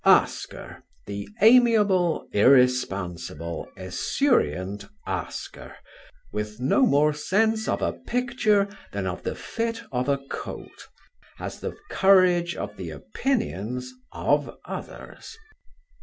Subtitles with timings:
[0.03, 5.75] "Oscar the amiable, irresponsible, esurient Oscar
[6.31, 10.87] with no more sense of a picture than of the fit of a coat,
[11.37, 13.93] has the courage of the opinions...
[14.11, 15.37] of others!"